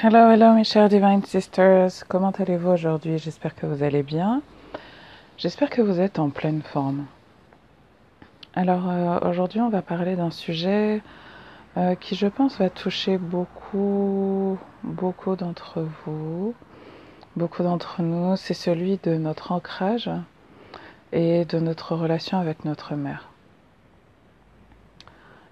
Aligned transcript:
Hello, 0.00 0.30
hello 0.30 0.52
mes 0.52 0.62
chers 0.62 0.88
Divine 0.88 1.24
Sisters, 1.24 2.04
comment 2.06 2.30
allez-vous 2.30 2.68
aujourd'hui? 2.70 3.18
J'espère 3.18 3.56
que 3.56 3.66
vous 3.66 3.82
allez 3.82 4.04
bien. 4.04 4.42
J'espère 5.38 5.70
que 5.70 5.82
vous 5.82 5.98
êtes 5.98 6.20
en 6.20 6.30
pleine 6.30 6.62
forme. 6.62 7.06
Alors 8.54 8.88
euh, 8.88 9.18
aujourd'hui 9.28 9.60
on 9.60 9.70
va 9.70 9.82
parler 9.82 10.14
d'un 10.14 10.30
sujet 10.30 11.02
euh, 11.76 11.96
qui 11.96 12.14
je 12.14 12.28
pense 12.28 12.60
va 12.60 12.70
toucher 12.70 13.18
beaucoup, 13.18 14.56
beaucoup 14.84 15.34
d'entre 15.34 15.84
vous, 16.06 16.54
beaucoup 17.34 17.64
d'entre 17.64 18.00
nous. 18.00 18.36
C'est 18.36 18.54
celui 18.54 19.00
de 19.02 19.16
notre 19.16 19.50
ancrage 19.50 20.08
et 21.10 21.44
de 21.44 21.58
notre 21.58 21.96
relation 21.96 22.38
avec 22.38 22.64
notre 22.64 22.94
mère 22.94 23.30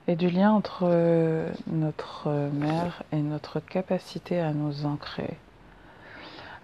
et 0.09 0.17
du 0.17 0.31
lien 0.31 0.53
entre 0.53 0.81
euh, 0.83 1.51
notre 1.67 2.31
mère 2.53 3.03
et 3.13 3.21
notre 3.21 3.61
capacité 3.61 4.41
à 4.41 4.53
nous 4.53 4.87
ancrer. 4.87 5.37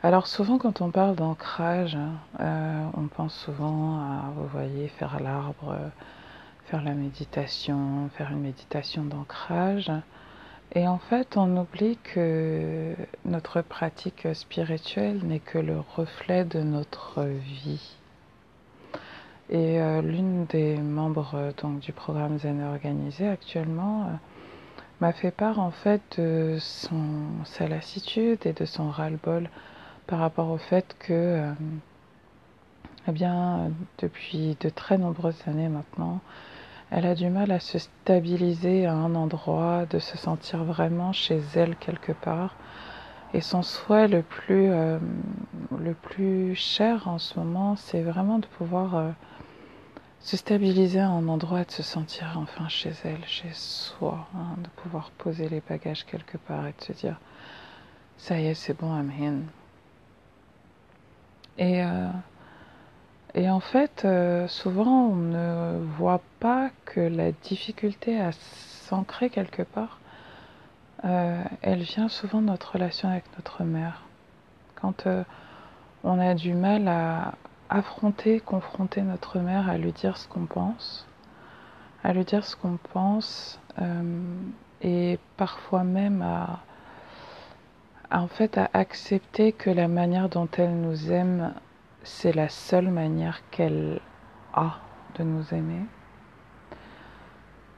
Alors 0.03 0.27
souvent 0.27 0.59
quand 0.59 0.81
on 0.81 0.91
parle 0.91 1.15
d'ancrage, 1.15 1.97
euh, 2.41 2.85
on 2.97 3.07
pense 3.07 3.35
souvent 3.35 3.99
à, 3.99 4.33
vous 4.37 4.47
voyez, 4.49 4.89
faire 4.89 5.21
l'arbre, 5.21 5.77
faire 6.67 6.83
la 6.83 6.95
méditation, 6.95 8.09
faire 8.17 8.31
une 8.33 8.41
méditation 8.41 9.05
d'ancrage. 9.05 9.93
Et 10.75 10.89
en 10.89 10.99
fait, 10.99 11.37
on 11.37 11.57
oublie 11.59 11.99
que 12.03 12.95
notre 13.27 13.61
pratique 13.61 14.27
spirituelle 14.33 15.21
n'est 15.23 15.39
que 15.39 15.59
le 15.59 15.79
reflet 15.97 16.45
de 16.45 16.61
notre 16.63 17.25
vie. 17.25 17.97
Et 19.55 19.79
euh, 19.83 20.01
l'une 20.01 20.47
des 20.47 20.79
membres 20.79 21.33
euh, 21.35 21.53
donc, 21.63 21.81
du 21.81 21.93
programme 21.93 22.39
Zen 22.39 22.63
Organisé 22.63 23.29
actuellement 23.29 24.05
euh, 24.05 24.07
m'a 25.03 25.13
fait 25.13 25.31
part 25.31 25.59
en 25.59 25.71
fait 25.71 26.01
de 26.19 26.57
son, 26.59 27.05
sa 27.45 27.69
lassitude 27.69 28.47
et 28.47 28.55
de 28.55 28.65
son 28.65 28.89
ras-le-bol 28.89 29.51
par 30.07 30.21
rapport 30.21 30.49
au 30.49 30.57
fait 30.57 30.97
que, 30.99 31.53
eh 33.07 33.13
bien, 33.13 33.71
depuis 33.99 34.57
de 34.59 34.71
très 34.71 34.97
nombreuses 34.97 35.43
années 35.47 35.69
maintenant, 35.69 36.21
elle 36.91 37.05
a 37.05 37.15
du 37.15 37.29
mal 37.29 37.51
à 37.53 37.61
se 37.61 37.79
stabiliser 37.79 38.87
à 38.87 38.95
un 38.95 39.15
endroit, 39.15 39.85
de 39.85 39.99
se 39.99 40.17
sentir 40.17 40.65
vraiment 40.65 41.13
chez 41.13 41.41
elle 41.55 41.77
quelque 41.77 42.13
part. 42.13 42.55
Et 43.35 43.43
son 43.43 43.63
souhait 43.63 44.09
le 44.09 44.23
plus, 44.23 44.69
le 44.69 45.95
plus 46.03 46.55
cher 46.55 47.07
en 47.07 47.19
ce 47.19 47.39
moment, 47.39 47.77
c'est 47.77 48.03
vraiment 48.03 48.39
de 48.39 48.47
pouvoir 48.47 49.15
se 50.23 50.37
stabiliser 50.37 51.01
à 51.01 51.09
un 51.09 51.27
endroit, 51.29 51.65
de 51.65 51.71
se 51.71 51.83
sentir 51.83 52.35
enfin 52.37 52.69
chez 52.69 52.93
elle, 53.05 53.25
chez 53.27 53.51
soi, 53.53 54.27
hein, 54.35 54.57
de 54.59 54.69
pouvoir 54.83 55.11
poser 55.11 55.49
les 55.49 55.61
bagages 55.61 56.05
quelque 56.07 56.39
part 56.39 56.67
et 56.67 56.75
de 56.79 56.85
se 56.85 56.93
dire 56.93 57.19
ça 58.19 58.39
y 58.39 58.47
est, 58.47 58.55
c'est 58.55 58.79
bon, 58.79 58.97
I'm 58.97 59.11
in. 59.21 59.41
Et, 61.59 61.83
euh, 61.83 62.09
et 63.35 63.51
en 63.51 63.59
fait, 63.59 64.05
euh, 64.05 64.47
souvent, 64.47 65.07
on 65.09 65.17
ne 65.17 65.85
voit 65.99 66.23
pas 66.39 66.71
que 66.85 67.01
la 67.01 67.33
difficulté 67.33 68.21
à 68.21 68.31
s'ancrer 68.33 69.29
quelque 69.29 69.63
part, 69.63 69.99
euh, 71.05 71.43
elle 71.63 71.83
vient 71.83 72.09
souvent 72.09 72.41
de 72.41 72.47
notre 72.47 72.75
relation 72.75 73.09
avec 73.09 73.25
notre 73.37 73.65
mère. 73.65 74.03
Quand 74.77 75.09
on 76.05 76.19
a 76.21 76.35
du 76.35 76.55
mal 76.55 76.87
à, 76.87 77.35
affronter, 77.73 78.41
confronter 78.41 79.03
notre 79.03 79.39
mère 79.39 79.69
à 79.69 79.79
lui 79.79 79.93
dire 79.93 80.17
ce 80.17 80.29
qu'on 80.29 80.47
pense, 80.47 81.07
à 82.05 82.13
lui 82.13 82.25
dire 82.25 82.45
ce 82.45 82.55
qu'on 82.55 82.79
pense 82.93 83.61
euh, 83.81 84.23
et 84.83 85.19
parfois 85.37 85.83
même 85.83 86.23
à, 86.23 86.61
en 88.11 88.29
fait 88.29 88.59
à 88.59 88.69
accepter 88.75 89.53
que 89.53 89.71
la 89.71 89.89
manière 89.89 90.29
dont 90.29 90.49
elle 90.59 90.81
nous 90.81 91.13
aime, 91.13 91.55
c'est 92.03 92.35
la 92.35 92.49
seule 92.49 92.89
manière 92.89 93.41
qu'elle 93.51 94.01
a 94.53 94.79
de 95.17 95.25
nous 95.25 95.55
aimer. 95.55 95.83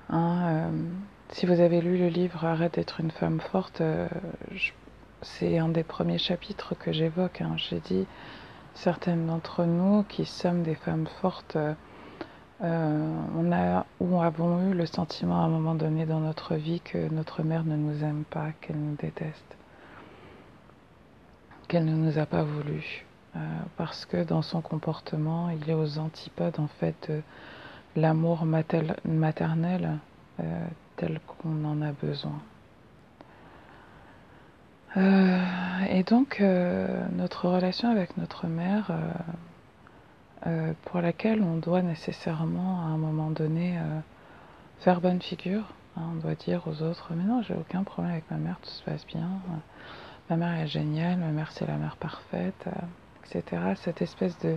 Hein, 0.09 0.41
euh, 0.43 0.71
si 1.31 1.47
vous 1.47 1.61
avez 1.61 1.81
lu 1.81 1.99
le 1.99 2.09
livre 2.09 2.45
Arrête 2.45 2.75
d'être 2.75 3.01
une 3.01 3.11
femme 3.11 3.41
forte, 3.41 3.81
euh, 3.81 4.09
c'est 5.23 5.59
un 5.59 5.69
des 5.69 5.85
premiers 5.85 6.19
chapitres 6.19 6.75
que 6.75 6.93
j'évoque. 6.93 7.41
Hein. 7.41 7.55
J'ai 7.57 7.81
dit 7.81 8.07
certaines 8.75 9.27
d'entre 9.27 9.65
nous 9.65 10.03
qui 10.05 10.25
sommes 10.25 10.63
des 10.63 10.75
femmes 10.75 11.07
fortes, 11.21 11.57
euh, 12.63 13.25
on 13.37 13.53
a 13.53 13.85
ou 14.01 14.21
avons 14.21 14.71
eu 14.71 14.75
le 14.75 14.87
sentiment 14.87 15.43
à 15.43 15.45
un 15.45 15.49
moment 15.49 15.75
donné 15.75 16.07
dans 16.07 16.21
notre 16.21 16.55
vie 16.55 16.81
que 16.81 17.09
notre 17.13 17.43
mère 17.43 17.65
ne 17.65 17.77
nous 17.77 18.05
aime 18.05 18.25
pas, 18.25 18.53
qu'elle 18.61 18.79
nous 18.79 18.97
déteste, 18.97 19.57
qu'elle 21.69 21.85
ne 21.85 21.95
nous 21.95 22.19
a 22.19 22.27
pas 22.27 22.43
voulu, 22.43 23.05
euh, 23.37 23.41
parce 23.77 24.07
que 24.07 24.23
dans 24.23 24.43
son 24.43 24.61
comportement, 24.61 25.51
il 25.51 25.69
est 25.69 25.75
aux 25.75 25.99
antipodes 25.99 26.61
en 26.61 26.69
fait 26.69 27.11
de 27.11 28.01
l'amour 28.01 28.45
maternel 28.45 29.99
euh, 30.41 30.67
tel 30.97 31.21
qu'on 31.27 31.65
en 31.65 31.83
a 31.83 31.93
besoin. 31.93 32.41
Euh, 34.97 35.39
et 35.91 36.05
donc, 36.05 36.39
euh, 36.41 37.07
notre 37.13 37.49
relation 37.49 37.91
avec 37.91 38.17
notre 38.17 38.47
mère, 38.47 38.93
euh, 40.47 40.73
pour 40.85 41.01
laquelle 41.01 41.43
on 41.43 41.57
doit 41.57 41.83
nécessairement, 41.83 42.81
à 42.81 42.85
un 42.85 42.97
moment 42.97 43.31
donné, 43.31 43.79
faire 44.81 45.01
bonne 45.01 45.21
figure. 45.21 45.65
Hein, 45.97 46.03
on 46.13 46.15
doit 46.17 46.35
dire 46.35 46.63
aux 46.67 46.83
autres, 46.83 47.13
mais 47.15 47.25
non, 47.25 47.43
j'ai 47.43 47.55
aucun 47.55 47.85
problème 47.85 48.13
avec 48.13 48.31
ma 48.31 48.37
mère, 48.37 48.59
tout 48.61 48.71
se 48.71 48.83
passe 48.83 49.07
bien. 49.07 49.29
Ma 50.29 50.37
mère 50.37 50.55
est 50.61 50.67
géniale, 50.67 51.19
ma 51.19 51.29
mère 51.29 51.53
c'est 51.53 51.67
la 51.67 51.77
mère 51.77 51.97
parfaite, 51.97 52.69
etc. 53.25 53.63
Cette 53.77 54.03
espèce 54.03 54.37
de 54.41 54.57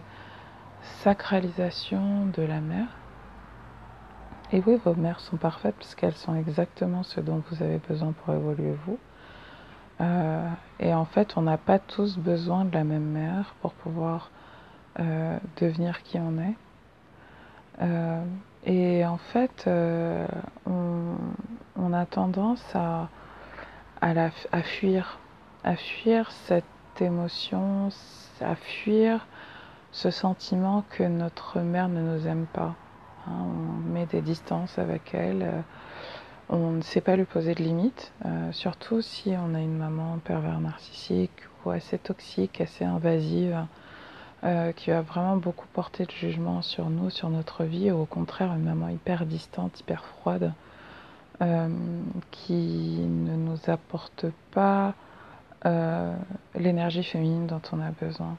sacralisation 1.04 2.26
de 2.26 2.42
la 2.42 2.60
mère. 2.60 2.88
Et 4.52 4.64
oui, 4.66 4.80
vos 4.84 4.96
mères 4.96 5.20
sont 5.20 5.38
parfaites 5.38 5.76
puisqu'elles 5.76 6.16
sont 6.16 6.36
exactement 6.36 7.04
ce 7.04 7.20
dont 7.20 7.44
vous 7.50 7.62
avez 7.62 7.80
besoin 7.80 8.14
pour 8.14 8.34
évoluer 8.34 8.76
vous. 8.86 8.98
Euh, 10.00 10.50
et 10.80 10.94
en 10.94 11.06
fait, 11.06 11.38
on 11.38 11.42
n'a 11.42 11.58
pas 11.58 11.80
tous 11.80 12.18
besoin 12.18 12.66
de 12.66 12.74
la 12.74 12.84
même 12.84 13.06
mère 13.06 13.56
pour 13.62 13.74
pouvoir 13.74 14.30
euh, 15.00 15.38
devenir 15.60 16.04
qui 16.04 16.20
on 16.20 16.38
est. 16.40 16.56
Euh, 17.82 18.24
et 18.66 19.06
en 19.06 19.18
fait, 19.18 19.70
on, 20.66 21.94
a 21.94 22.06
tendance 22.06 22.64
à, 22.76 23.08
à, 24.02 24.62
fuir, 24.62 25.20
à 25.64 25.76
fuir 25.76 26.32
cette 26.32 26.66
émotion, 27.00 27.90
à 28.42 28.56
fuir 28.56 29.26
ce 29.92 30.12
sentiment 30.12 30.84
que 30.90 31.04
notre 31.04 31.60
mère 31.62 31.88
ne 31.88 32.02
nous 32.02 32.28
aime 32.28 32.46
pas. 32.46 32.76
Hein. 33.28 33.32
on 33.32 33.90
met 33.90 34.06
des 34.06 34.22
distances 34.22 34.78
avec 34.78 35.14
elle 35.14 35.64
on 36.50 36.72
ne 36.72 36.82
sait 36.82 37.02
pas 37.02 37.16
lui 37.16 37.26
poser 37.26 37.56
de 37.56 37.64
limites, 37.64 38.14
euh, 38.26 38.52
surtout 38.54 39.02
si 39.02 39.34
on 39.38 39.54
a 39.54 39.60
une 39.60 39.78
maman 39.78 40.18
pervers 40.24 40.60
narcissique 40.60 41.32
ou 41.66 41.72
assez 41.72 41.98
toxique, 41.98 42.62
assez 42.62 42.86
invasive, 42.86 43.66
euh, 44.44 44.72
qui 44.72 44.92
va 44.92 45.02
vraiment 45.02 45.36
beaucoup 45.36 45.68
porter 45.74 46.06
de 46.06 46.12
jugement 46.12 46.62
sur 46.62 46.90
nous, 46.90 47.10
sur 47.10 47.30
notre 47.30 47.66
vie, 47.66 47.92
ou 47.92 48.02
au 48.02 48.06
contraire 48.06 48.54
une 48.54 48.64
maman 48.64 48.88
hyper 48.88 49.26
distante, 49.26 49.80
hyper 49.80 50.06
froide, 50.06 50.54
euh, 51.42 51.68
qui 52.32 52.54
ne 52.54 53.36
nous 53.36 53.60
apporte 53.68 54.26
pas 54.52 54.94
l'énergie 56.56 57.04
féminine 57.04 57.46
dont 57.46 57.62
on 57.74 57.82
a 57.82 57.92
besoin. 57.92 58.38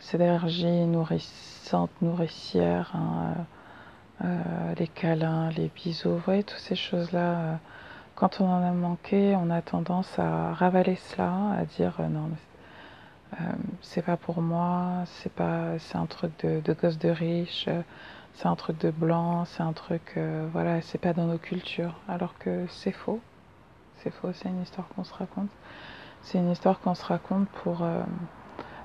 Cette 0.00 0.20
énergie 0.20 0.66
nourrissante, 0.66 1.90
nourricière, 2.02 2.90
hein, 2.96 3.34
euh, 4.24 4.74
les 4.76 4.88
câlins, 4.88 5.50
les 5.50 5.70
bisous, 5.74 6.20
vous 6.26 6.42
toutes 6.42 6.58
ces 6.58 6.74
choses-là. 6.74 7.20
Euh, 7.20 7.54
quand 8.16 8.40
on 8.40 8.48
en 8.48 8.62
a 8.62 8.72
manqué, 8.72 9.36
on 9.36 9.48
a 9.50 9.62
tendance 9.62 10.18
à 10.18 10.52
ravaler 10.54 10.96
cela, 10.96 11.32
à 11.56 11.64
dire 11.64 11.94
euh, 12.00 12.08
non, 12.08 12.30
c'est 13.82 14.02
pas 14.02 14.16
pour 14.16 14.40
moi, 14.42 15.04
c'est 15.06 15.32
pas, 15.32 15.78
c'est 15.78 15.96
un 15.96 16.06
truc 16.06 16.32
de, 16.44 16.60
de 16.60 16.72
gosse 16.72 16.98
de 16.98 17.10
riche, 17.10 17.68
c'est 18.34 18.48
un 18.48 18.56
truc 18.56 18.80
de 18.80 18.90
blanc, 18.90 19.44
c'est 19.44 19.62
un 19.62 19.72
truc, 19.72 20.18
voilà, 20.52 20.80
c'est 20.80 20.98
pas 20.98 21.12
dans 21.12 21.26
nos 21.26 21.38
cultures. 21.38 21.94
Alors 22.08 22.36
que 22.38 22.66
c'est 22.68 22.92
faux, 22.92 23.20
c'est 23.98 24.10
faux, 24.10 24.32
c'est 24.32 24.48
une 24.48 24.62
histoire 24.62 24.88
qu'on 24.88 25.04
se 25.04 25.14
raconte. 25.14 25.50
C'est 26.22 26.38
une 26.38 26.50
histoire 26.50 26.80
qu'on 26.80 26.94
se 26.94 27.04
raconte 27.04 27.48
pour, 27.62 27.86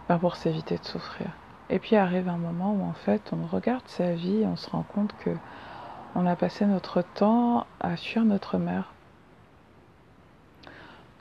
ben, 0.09 0.19
pour 0.19 0.35
s'éviter 0.35 0.77
de 0.77 0.85
souffrir. 0.85 1.27
Et 1.69 1.79
puis 1.79 1.95
arrive 1.95 2.27
un 2.27 2.37
moment 2.37 2.73
où 2.73 2.83
en 2.83 2.93
fait 2.93 3.31
on 3.31 3.45
regarde 3.45 3.87
sa 3.87 4.13
vie 4.13 4.41
et 4.41 4.45
on 4.45 4.55
se 4.55 4.69
rend 4.69 4.83
compte 4.83 5.13
que 5.23 5.31
on 6.15 6.25
a 6.27 6.35
passé 6.35 6.65
notre 6.65 7.01
temps 7.01 7.65
à 7.79 7.95
fuir 7.97 8.23
notre 8.23 8.57
mère, 8.57 8.93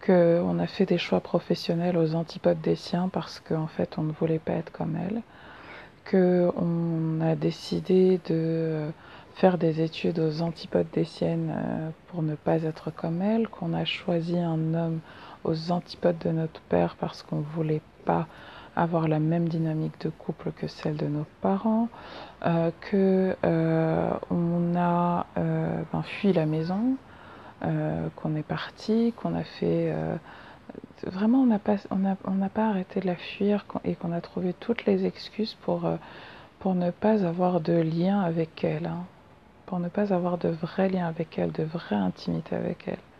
qu'on 0.04 0.58
a 0.58 0.66
fait 0.66 0.84
des 0.84 0.98
choix 0.98 1.20
professionnels 1.20 1.96
aux 1.96 2.14
antipodes 2.14 2.60
des 2.60 2.76
siens 2.76 3.08
parce 3.08 3.40
qu'en 3.40 3.68
fait 3.68 3.96
on 3.98 4.02
ne 4.02 4.12
voulait 4.12 4.38
pas 4.38 4.52
être 4.52 4.72
comme 4.72 4.96
elle, 4.96 5.22
qu'on 6.10 7.20
a 7.20 7.36
décidé 7.36 8.20
de 8.28 8.90
faire 9.34 9.56
des 9.56 9.80
études 9.80 10.18
aux 10.18 10.42
antipodes 10.42 10.90
des 10.92 11.04
siennes 11.04 11.54
euh, 11.56 11.90
pour 12.08 12.22
ne 12.22 12.34
pas 12.34 12.62
être 12.64 12.90
comme 12.90 13.22
elle, 13.22 13.48
qu'on 13.48 13.72
a 13.72 13.84
choisi 13.84 14.38
un 14.38 14.74
homme 14.74 15.00
aux 15.44 15.72
antipodes 15.72 16.18
de 16.18 16.30
notre 16.30 16.60
père 16.62 16.96
parce 16.98 17.22
qu'on 17.22 17.38
ne 17.38 17.54
voulait 17.54 17.80
pas 18.04 18.26
avoir 18.76 19.08
la 19.08 19.19
même 19.19 19.48
dynamique 19.48 20.00
de 20.00 20.10
couple 20.10 20.52
que 20.52 20.66
celle 20.66 20.96
de 20.96 21.06
nos 21.06 21.26
parents, 21.40 21.88
euh, 22.46 22.70
que 22.80 23.36
euh, 23.44 24.10
on 24.30 24.74
a 24.76 25.26
euh, 25.36 25.82
ben, 25.92 26.02
fui 26.02 26.32
la 26.32 26.46
maison, 26.46 26.96
euh, 27.64 28.08
qu'on 28.16 28.34
est 28.36 28.42
parti, 28.42 29.12
qu'on 29.16 29.34
a 29.36 29.44
fait 29.44 29.94
vraiment 31.04 31.42
on 31.42 31.46
n'a 31.46 31.58
pas 31.58 31.76
on 31.90 32.48
pas 32.48 32.69
arrêté 32.69 33.00
de 33.00 33.06
la 33.06 33.16
fuir 33.16 33.64
et 33.84 33.94
qu'on 33.94 34.12
a 34.12 34.20
trouvé 34.20 34.54
toutes 34.54 34.86
les 34.86 35.04
excuses 35.04 35.54
pour 35.62 35.88
pour 36.60 36.75
ne 36.75 36.90
pas 36.90 37.26
avoir 37.26 37.60
de 37.60 37.72
lien 37.72 38.20
avec 38.20 38.62
elle, 38.64 38.86
hein, 38.86 39.04
pour 39.66 39.80
ne 39.80 39.88
pas 39.88 40.14
avoir 40.14 40.38
de 40.38 40.48
vrai 40.48 40.88
lien 40.88 41.06
avec 41.08 41.38
elle, 41.38 41.50
de 41.50 41.64
vraie 41.64 41.96
intimité 41.96 42.54
avec 42.54 42.86
elle. 42.86 43.12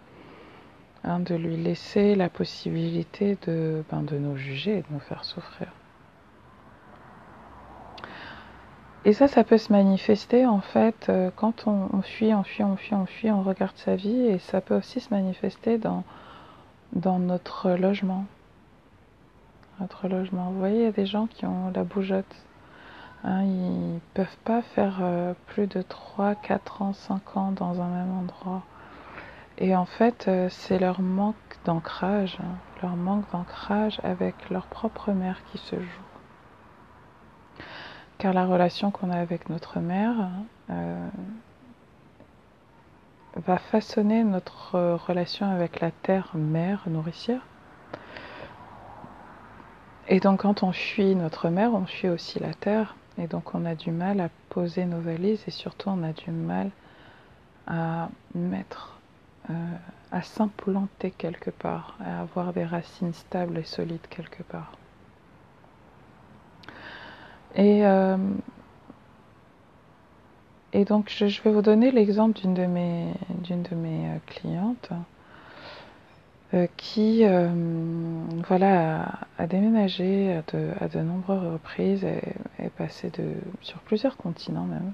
Hein, 1.04 1.19
de 1.19 1.34
lui 1.34 1.56
laisser 1.56 2.14
la 2.14 2.28
possibilité 2.28 3.37
de, 3.46 3.82
ben, 3.90 4.02
de 4.02 4.19
nous 4.19 4.37
juger 4.37 4.78
et 4.78 4.82
de 4.82 4.87
nous 4.93 5.00
faire 5.00 5.25
souffrir. 5.25 5.66
Et 9.04 9.12
ça, 9.12 9.26
ça 9.26 9.43
peut 9.43 9.58
se 9.58 9.72
manifester 9.72 10.46
en 10.46 10.60
fait 10.60 11.08
euh, 11.08 11.32
quand 11.34 11.66
on, 11.66 12.02
fuit, 12.02 12.32
on 12.32 12.44
fuit, 12.44 12.62
on 12.62 12.76
fuit, 12.76 12.94
on 12.94 13.06
fuit, 13.06 13.32
on 13.32 13.43
regarde 13.43 13.76
sa 13.78 13.96
vie 13.96 14.26
et 14.26 14.38
ça 14.38 14.60
peut 14.60 14.76
aussi 14.76 15.00
se 15.00 15.12
manifester 15.12 15.76
dans, 15.76 16.04
dans 16.93 17.19
notre 17.19 17.70
logement. 17.72 18.25
Notre 19.81 20.06
logement. 20.06 20.52
Vous 20.52 20.60
voyez, 20.60 20.76
il 20.76 20.84
y 20.84 20.87
a 20.87 20.93
des 20.93 21.06
gens 21.06 21.26
qui 21.26 21.46
ont 21.46 21.72
la 21.75 21.82
bougeotte. 21.82 22.46
Hein, 23.25 23.43
ils 23.43 23.94
ne 23.94 23.98
peuvent 24.14 24.38
pas 24.44 24.62
faire 24.62 24.98
euh, 25.02 25.34
plus 25.48 25.66
de 25.66 25.82
3, 25.82 26.37
4 26.37 26.82
ans, 26.82 26.93
5 26.93 27.37
ans 27.37 27.50
dans 27.50 27.81
un 27.81 27.88
même 27.88 28.16
endroit. 28.16 28.62
Et 29.62 29.76
en 29.76 29.85
fait, 29.85 30.26
euh, 30.26 30.49
c'est 30.50 30.81
leur 30.81 31.00
manque 31.00 31.37
d'ancrage, 31.64 32.37
hein, 32.41 32.56
leur 32.82 32.97
manque 32.97 33.31
d'ancrage 33.31 34.00
avec 34.03 34.50
leur 34.50 34.67
propre 34.67 35.12
mère 35.12 35.38
qui 35.44 35.59
se 35.59 35.76
joue. 35.76 36.03
Car 38.19 38.32
la 38.32 38.44
relation 38.44 38.91
qu'on 38.91 39.09
a 39.09 39.17
avec 39.17 39.49
notre 39.50 39.79
mère 39.79 40.31
euh, 40.70 41.09
va 43.37 43.56
façonner 43.59 44.25
notre 44.25 44.97
relation 45.06 45.49
avec 45.49 45.79
la 45.79 45.93
terre 45.93 46.32
mère 46.35 46.82
nourricière. 46.88 47.47
Et 50.08 50.19
donc 50.19 50.41
quand 50.41 50.65
on 50.65 50.73
fuit 50.73 51.15
notre 51.15 51.50
mère, 51.50 51.73
on 51.73 51.87
fuit 51.87 52.08
aussi 52.08 52.41
la 52.41 52.53
terre. 52.53 52.97
Et 53.17 53.29
donc 53.29 53.55
on 53.55 53.65
a 53.65 53.76
du 53.76 53.93
mal 53.93 54.20
à 54.20 54.29
poser 54.49 54.87
nos 54.87 55.00
valises 55.00 55.44
et 55.47 55.53
surtout 55.53 55.88
on 55.88 56.03
a 56.03 56.12
du 56.12 56.32
mal 56.32 56.73
à 57.69 58.08
mettre 58.35 58.99
euh, 59.50 59.55
à 60.12 60.23
s'implanter 60.23 61.11
quelque 61.11 61.50
part, 61.50 61.97
à 62.05 62.21
avoir 62.21 62.53
des 62.53 62.65
racines 62.65 63.12
stables 63.12 63.59
et 63.59 63.65
solides 63.65 64.06
quelque 64.09 64.43
part. 64.43 64.73
Et, 67.55 67.85
euh, 67.85 68.17
et 70.73 70.85
donc 70.85 71.11
je, 71.11 71.43
vais 71.43 71.50
vous 71.50 71.62
donner 71.62 71.91
l'exemple 71.91 72.39
d'une 72.41 72.55
de 72.55 72.67
mes, 72.67 73.12
d'une 73.43 73.62
de 73.62 73.75
mes 73.75 74.11
euh, 74.11 74.19
clientes 74.27 74.91
qui 76.77 77.25
voilà, 78.47 79.05
a, 79.05 79.19
a 79.39 79.47
déménagé 79.47 80.35
à 80.35 80.43
de, 80.53 80.69
à 80.81 80.89
de, 80.89 81.00
nombreuses 81.00 81.50
reprises, 81.50 82.05
et 82.05 82.21
est 82.59 82.69
passée 82.69 83.09
de, 83.09 83.33
sur 83.62 83.79
plusieurs 83.79 84.19
continents 84.19 84.67
même. 84.67 84.93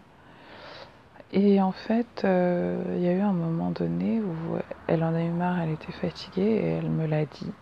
Et 1.33 1.61
en 1.61 1.73
fait, 1.73 2.23
euh, 2.25 2.83
il 2.97 3.03
y 3.03 3.09
a 3.09 3.13
eu 3.13 3.21
un 3.21 3.33
moment 3.33 3.71
donné 3.71 4.21
où 4.21 4.57
elle 4.87 5.05
en 5.05 5.15
a 5.15 5.23
eu 5.23 5.31
marre, 5.31 5.61
elle 5.61 5.73
était 5.73 5.93
fatiguée 5.93 6.43
et 6.43 6.67
elle 6.67 6.89
me 6.89 7.07
l'a 7.07 7.27
dit. 7.27 7.53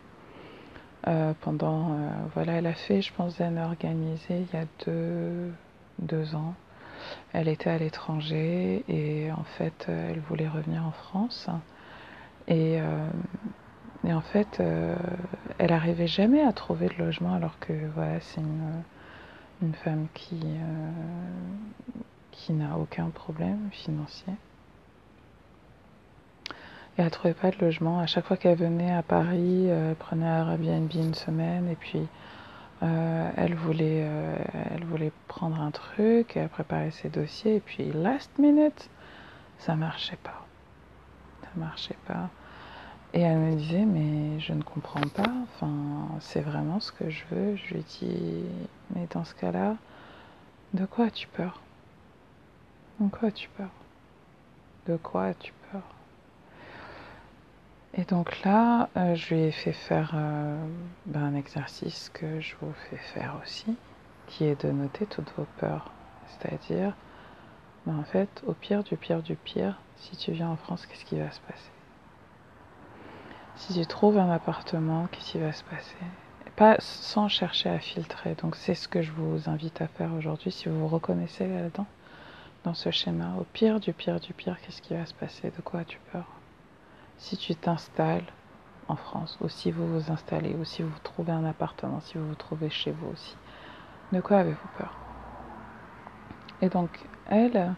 Euh, 1.09 1.33
pendant, 1.41 1.93
euh, 1.93 2.09
voilà, 2.35 2.55
elle 2.55 2.67
a 2.67 2.75
fait, 2.75 3.03
je 3.03 3.13
pense, 3.13 3.41
un 3.41 3.57
organisé 3.57 4.45
il 4.53 4.59
y 4.59 4.61
a 4.61 4.67
deux, 4.85 5.53
deux 5.99 6.35
ans. 6.37 6.55
Elle 7.33 7.49
était 7.49 7.71
à 7.71 7.79
l'étranger 7.79 8.85
et 8.89 9.31
en 9.33 9.45
fait, 9.59 9.87
elle 9.89 10.21
voulait 10.21 10.49
revenir 10.49 10.85
en 10.85 10.93
France. 10.93 11.49
Et, 12.49 12.79
et 14.05 14.13
en 14.13 14.21
fait, 14.21 14.61
elle 15.59 15.71
n'arrivait 15.71 16.07
jamais 16.07 16.43
à 16.43 16.53
trouver 16.53 16.89
de 16.89 16.95
logement 16.95 17.35
alors 17.35 17.59
que 17.61 17.73
voilà, 17.95 18.19
c'est 18.21 18.41
une, 18.41 18.83
une 19.63 19.75
femme 19.75 20.07
qui 20.15 20.41
qui 22.37 22.53
n'a 22.53 22.77
aucun 22.77 23.09
problème 23.09 23.69
financier. 23.73 24.35
Et 26.97 27.01
elle 27.01 27.07
ne 27.07 27.11
trouvait 27.11 27.35
pas 27.35 27.51
de 27.51 27.59
logement. 27.59 27.99
À 27.99 28.07
chaque 28.07 28.27
fois 28.27 28.37
qu'elle 28.37 28.57
venait 28.57 28.95
à 28.95 29.03
Paris, 29.03 29.67
euh, 29.69 29.91
elle 29.91 29.97
prenait 29.97 30.27
Airbnb 30.27 30.93
une 30.95 31.15
semaine 31.15 31.69
et 31.69 31.77
puis 31.77 32.07
euh, 32.83 33.31
elle, 33.37 33.55
voulait, 33.55 34.05
euh, 34.05 34.37
elle 34.71 34.85
voulait 34.85 35.13
prendre 35.29 35.61
un 35.61 35.71
truc, 35.71 36.37
elle 36.37 36.49
préparait 36.49 36.91
ses 36.91 37.09
dossiers 37.09 37.57
et 37.57 37.61
puis 37.61 37.91
last 37.93 38.39
minute, 38.39 38.91
ça 39.59 39.75
marchait 39.75 40.19
pas. 40.23 40.47
Ça 41.43 41.49
marchait 41.57 41.99
pas. 42.07 42.29
Et 43.15 43.21
elle 43.21 43.39
me 43.39 43.57
disait, 43.57 43.87
mais 43.87 44.39
je 44.41 44.53
ne 44.53 44.63
comprends 44.63 45.09
pas, 45.15 45.33
enfin, 45.45 46.09
c'est 46.21 46.43
vraiment 46.43 46.81
ce 46.81 46.93
que 46.93 47.09
je 47.09 47.25
veux. 47.31 47.57
Je 47.57 47.75
lui 47.75 47.83
dis, 47.83 48.45
mais 48.95 49.07
dans 49.13 49.25
ce 49.25 49.35
cas-là, 49.35 49.77
de 50.75 50.85
quoi 50.85 51.07
as-tu 51.07 51.27
peur? 51.29 51.61
De 52.99 53.11
quoi 53.11 53.29
as-tu 53.29 53.49
peur 53.51 53.69
De 54.87 54.97
quoi 54.97 55.25
as-tu 55.25 55.53
peur 55.71 55.83
Et 57.95 58.05
donc 58.05 58.43
là, 58.43 58.89
euh, 58.97 59.15
je 59.15 59.35
lui 59.35 59.43
ai 59.43 59.53
fait 59.53 59.73
faire 59.73 60.13
euh, 60.15 60.67
ben, 61.05 61.23
un 61.23 61.35
exercice 61.35 62.11
que 62.15 62.41
je 62.41 62.55
vous 62.61 62.73
fais 62.89 62.97
faire 62.97 63.39
aussi, 63.43 63.77
qui 64.27 64.45
est 64.45 64.65
de 64.65 64.71
noter 64.71 65.05
toutes 65.07 65.31
vos 65.37 65.47
peurs. 65.59 65.91
C'est-à-dire, 66.27 66.95
ben, 67.87 67.99
en 67.99 68.05
fait, 68.05 68.43
au 68.47 68.55
pire 68.55 68.83
du 68.83 68.97
pire 68.97 69.23
du 69.23 69.37
pire, 69.37 69.79
si 69.97 70.17
tu 70.17 70.33
viens 70.33 70.49
en 70.49 70.57
France, 70.57 70.87
qu'est-ce 70.87 71.05
qui 71.05 71.19
va 71.19 71.31
se 71.31 71.41
passer? 71.41 71.71
Si 73.57 73.75
tu 73.75 73.87
trouves 73.87 74.19
un 74.19 74.31
appartement, 74.31 75.07
qu'est-ce 75.13 75.33
qui 75.33 75.39
va 75.39 75.53
se 75.53 75.65
passer? 75.65 75.97
Pas 76.57 76.77
sans 76.79 77.29
chercher 77.29 77.69
à 77.69 77.79
filtrer. 77.79 78.35
Donc 78.37 78.57
c'est 78.57 78.75
ce 78.75 78.89
que 78.89 79.03
je 79.03 79.13
vous 79.13 79.51
invite 79.51 79.83
à 79.83 79.89
faire 79.89 80.15
aujourd'hui 80.15 80.51
si 80.51 80.71
vous 80.71 80.81
vous 80.81 80.89
reconnaissez 80.89 81.47
là-dedans 81.47 81.87
dans 82.67 82.75
ce 82.75 82.91
schéma. 82.91 83.33
Au 83.41 83.45
pire 83.45 83.79
du 83.79 83.93
pire 83.93 84.19
du 84.19 84.33
pire, 84.33 84.57
qu'est-ce 84.61 84.83
qui 84.83 84.93
va 84.93 85.07
se 85.07 85.15
passer? 85.15 85.53
De 85.57 85.63
quoi 85.63 85.81
as-tu 85.81 86.01
peur? 86.13 86.27
Si 87.17 87.37
tu 87.37 87.55
t'installes 87.55 88.25
en 88.89 88.97
France, 88.97 89.39
ou 89.41 89.49
si 89.49 89.71
vous 89.71 89.87
vous 89.87 90.11
installez, 90.11 90.55
ou 90.55 90.65
si 90.65 90.83
vous 90.83 90.99
trouvez 91.05 91.31
un 91.31 91.45
appartement, 91.45 92.01
si 92.01 92.19
vous 92.19 92.27
vous 92.27 92.35
trouvez 92.35 92.69
chez 92.69 92.91
vous 92.91 93.13
aussi, 93.13 93.37
de 94.13 94.21
quoi 94.21 94.39
avez-vous 94.39 94.69
peur? 94.79 94.93
Et 96.61 96.69
donc, 96.69 96.91
elle, 97.31 97.73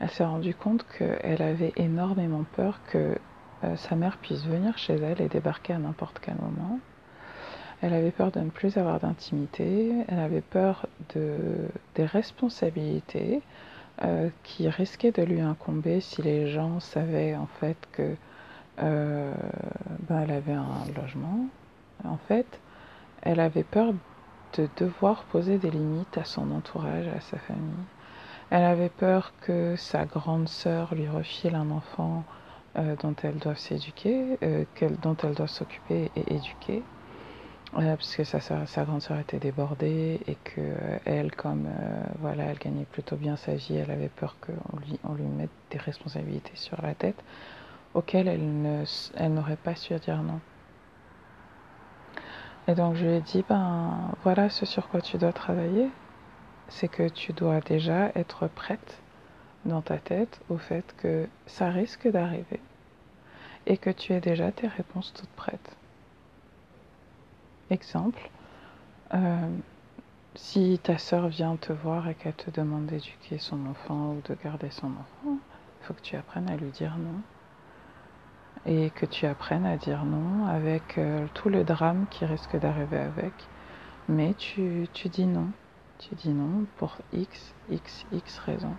elle 0.00 0.10
s'est 0.10 0.24
rendue 0.24 0.54
compte 0.54 0.86
qu'elle 0.96 1.42
avait 1.42 1.74
énormément 1.76 2.44
peur 2.56 2.80
que 2.90 3.18
euh, 3.64 3.76
sa 3.76 3.96
mère 3.96 4.16
puisse 4.16 4.44
venir 4.46 4.78
chez 4.78 4.94
elle 4.94 5.20
et 5.20 5.28
débarquer 5.28 5.74
à 5.74 5.78
n'importe 5.78 6.20
quel 6.22 6.36
moment. 6.36 6.78
Elle 7.82 7.92
avait 7.92 8.12
peur 8.12 8.32
de 8.32 8.40
ne 8.40 8.48
plus 8.48 8.78
avoir 8.78 8.98
d'intimité, 8.98 9.92
elle 10.08 10.20
avait 10.20 10.40
peur 10.40 10.86
de, 11.14 11.68
des 11.94 12.06
responsabilités, 12.06 13.42
euh, 14.04 14.28
qui 14.44 14.68
risquait 14.68 15.12
de 15.12 15.22
lui 15.22 15.40
incomber 15.40 16.00
si 16.00 16.20
les 16.20 16.48
gens 16.50 16.80
savaient 16.80 17.34
en 17.34 17.46
fait 17.60 17.76
que 17.92 18.14
euh, 18.82 19.32
ben, 20.08 20.20
elle 20.22 20.32
avait 20.32 20.52
un 20.52 20.84
logement. 20.94 21.46
En 22.04 22.18
fait, 22.28 22.60
elle 23.22 23.40
avait 23.40 23.64
peur 23.64 23.94
de 24.58 24.68
devoir 24.76 25.24
poser 25.24 25.56
des 25.58 25.70
limites 25.70 26.18
à 26.18 26.24
son 26.24 26.50
entourage, 26.50 27.08
à 27.08 27.20
sa 27.20 27.38
famille. 27.38 27.86
Elle 28.50 28.64
avait 28.64 28.90
peur 28.90 29.32
que 29.40 29.76
sa 29.76 30.04
grande 30.04 30.48
sœur 30.48 30.94
lui 30.94 31.08
refile 31.08 31.54
un 31.54 31.70
enfant 31.70 32.22
euh, 32.76 32.96
dont 33.02 33.14
elle 33.22 33.38
doit 33.38 33.56
s'éduquer, 33.56 34.38
dont 35.02 35.16
elle 35.22 35.34
doit 35.34 35.48
s'occuper 35.48 36.10
et 36.14 36.34
éduquer. 36.34 36.82
Euh, 37.74 37.96
parce 37.96 38.14
que 38.16 38.24
sa, 38.24 38.84
grande 38.84 39.02
sœur 39.02 39.18
était 39.18 39.38
débordée 39.38 40.20
et 40.26 40.36
que 40.36 40.60
euh, 40.60 40.98
elle, 41.04 41.34
comme 41.34 41.66
euh, 41.66 42.04
voilà, 42.20 42.44
elle 42.44 42.58
gagnait 42.58 42.84
plutôt 42.84 43.16
bien 43.16 43.36
sa 43.36 43.54
vie, 43.54 43.76
elle 43.76 43.90
avait 43.90 44.08
peur 44.08 44.36
qu'on 44.40 44.78
lui, 44.78 44.98
on 45.04 45.14
lui 45.14 45.24
mette 45.24 45.50
des 45.70 45.78
responsabilités 45.78 46.54
sur 46.54 46.80
la 46.80 46.94
tête 46.94 47.22
auxquelles 47.94 48.28
elle, 48.28 48.86
elle 49.16 49.34
n'aurait 49.34 49.56
pas 49.56 49.74
su 49.74 49.94
dire 49.96 50.22
non. 50.22 50.40
Et 52.68 52.74
donc 52.74 52.94
je 52.94 53.04
lui 53.04 53.12
ai 53.14 53.20
dit, 53.20 53.44
ben 53.48 54.12
voilà 54.22 54.48
ce 54.48 54.64
sur 54.64 54.88
quoi 54.88 55.00
tu 55.00 55.18
dois 55.18 55.32
travailler, 55.32 55.88
c'est 56.68 56.88
que 56.88 57.08
tu 57.08 57.32
dois 57.32 57.60
déjà 57.60 58.10
être 58.14 58.48
prête 58.48 59.00
dans 59.64 59.82
ta 59.82 59.98
tête 59.98 60.40
au 60.48 60.56
fait 60.58 60.94
que 60.98 61.26
ça 61.46 61.70
risque 61.70 62.08
d'arriver 62.08 62.60
et 63.66 63.76
que 63.76 63.90
tu 63.90 64.12
aies 64.12 64.20
déjà 64.20 64.52
tes 64.52 64.68
réponses 64.68 65.12
toutes 65.14 65.30
prêtes. 65.30 65.76
Exemple, 67.70 68.30
euh, 69.14 69.56
si 70.34 70.78
ta 70.82 70.98
sœur 70.98 71.28
vient 71.28 71.56
te 71.56 71.72
voir 71.72 72.08
et 72.08 72.14
qu'elle 72.14 72.34
te 72.34 72.50
demande 72.50 72.86
d'éduquer 72.86 73.38
son 73.38 73.66
enfant 73.66 74.12
ou 74.12 74.22
de 74.28 74.34
garder 74.42 74.70
son 74.70 74.86
enfant, 74.86 75.38
il 75.80 75.86
faut 75.86 75.94
que 75.94 76.00
tu 76.00 76.16
apprennes 76.16 76.48
à 76.48 76.56
lui 76.56 76.70
dire 76.70 76.96
non. 76.96 77.22
Et 78.66 78.90
que 78.90 79.06
tu 79.06 79.26
apprennes 79.26 79.66
à 79.66 79.76
dire 79.76 80.04
non 80.04 80.46
avec 80.46 80.98
euh, 80.98 81.26
tout 81.34 81.48
le 81.48 81.64
drame 81.64 82.06
qui 82.10 82.24
risque 82.24 82.56
d'arriver 82.56 82.98
avec. 82.98 83.32
Mais 84.08 84.34
tu, 84.34 84.88
tu 84.92 85.08
dis 85.08 85.26
non. 85.26 85.48
Tu 85.98 86.14
dis 86.14 86.30
non 86.30 86.66
pour 86.76 86.98
X, 87.12 87.54
X, 87.70 88.06
X 88.12 88.38
raisons. 88.38 88.76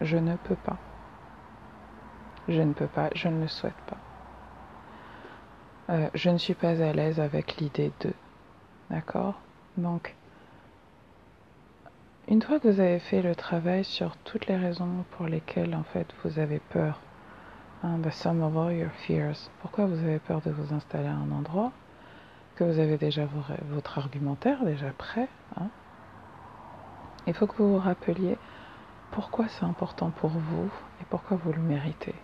Je 0.00 0.16
ne 0.16 0.36
peux 0.36 0.56
pas. 0.56 0.78
Je 2.48 2.62
ne 2.62 2.72
peux 2.72 2.86
pas, 2.88 3.10
je 3.14 3.28
ne 3.28 3.40
le 3.40 3.48
souhaite 3.48 3.80
pas. 3.86 3.96
Euh, 5.90 6.08
je 6.14 6.30
ne 6.30 6.38
suis 6.38 6.54
pas 6.54 6.80
à 6.82 6.92
l'aise 6.92 7.20
avec 7.20 7.56
l'idée 7.56 7.92
de. 8.00 8.12
D'accord 8.90 9.34
Donc, 9.76 10.14
une 12.28 12.42
fois 12.42 12.58
que 12.58 12.68
vous 12.68 12.80
avez 12.80 12.98
fait 12.98 13.22
le 13.22 13.36
travail 13.36 13.84
sur 13.84 14.16
toutes 14.24 14.46
les 14.46 14.56
raisons 14.56 15.04
pour 15.16 15.26
lesquelles 15.26 15.74
en 15.74 15.84
fait 15.84 16.12
vous 16.24 16.40
avez 16.40 16.58
peur, 16.58 17.00
hein, 17.84 17.98
the 18.02 18.10
sum 18.10 18.42
of 18.42 18.56
all 18.56 18.72
your 18.72 18.90
fears, 19.06 19.48
pourquoi 19.60 19.86
vous 19.86 19.98
avez 19.98 20.18
peur 20.18 20.40
de 20.42 20.50
vous 20.50 20.74
installer 20.74 21.06
à 21.06 21.14
un 21.14 21.30
endroit, 21.30 21.72
que 22.56 22.64
vous 22.64 22.78
avez 22.80 22.98
déjà 22.98 23.26
votre 23.70 23.98
argumentaire 23.98 24.64
déjà 24.64 24.90
prêt, 24.90 25.28
hein, 25.56 25.68
il 27.26 27.34
faut 27.34 27.46
que 27.46 27.56
vous 27.56 27.74
vous 27.74 27.78
rappeliez 27.78 28.38
pourquoi 29.12 29.46
c'est 29.48 29.64
important 29.64 30.10
pour 30.10 30.30
vous 30.30 30.70
et 31.00 31.04
pourquoi 31.04 31.36
vous 31.36 31.52
le 31.52 31.60
méritez. 31.60 32.14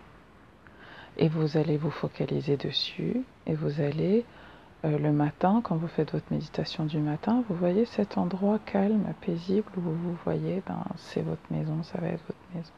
Et 1.17 1.29
vous 1.29 1.57
allez 1.57 1.77
vous 1.77 1.91
focaliser 1.91 2.57
dessus 2.57 3.23
et 3.47 3.55
vous 3.55 3.81
allez 3.81 4.25
euh, 4.87 4.99
le 4.99 5.13
matin, 5.13 5.61
quand 5.65 5.77
vous 5.77 5.89
faites 5.89 6.13
votre 6.13 6.33
méditation 6.33 6.85
du 6.85 6.99
matin, 6.99 7.43
vous 7.49 7.57
voyez 7.57 7.85
cet 7.85 8.19
endroit 8.19 8.59
calme, 8.65 9.05
paisible 9.21 9.71
où 9.77 9.81
vous 9.81 10.17
voyez, 10.25 10.63
ben, 10.67 10.83
c'est 10.97 11.23
votre 11.23 11.43
maison, 11.51 11.83
ça 11.83 11.99
va 12.01 12.09
être 12.09 12.25
votre 12.27 12.55
maison. 12.55 12.73